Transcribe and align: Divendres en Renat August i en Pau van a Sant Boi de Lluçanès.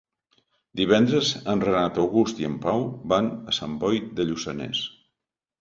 Divendres 0.79 1.29
en 1.53 1.61
Renat 1.67 2.01
August 2.05 2.41
i 2.45 2.49
en 2.49 2.57
Pau 2.65 2.87
van 3.15 3.29
a 3.53 3.55
Sant 3.59 3.79
Boi 3.85 4.03
de 4.21 4.29
Lluçanès. 4.31 4.85